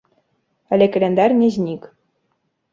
[0.77, 1.81] Але каляндар не знік.